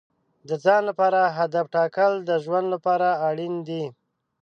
د 0.47 0.49
ځان 0.63 0.81
لپاره 0.89 1.19
هدف 1.37 1.65
ټاکل 1.75 2.11
د 2.29 2.31
ژوند 2.43 2.67
لپاره 2.73 3.07
اړین 3.29 3.55
دي. 3.67 3.83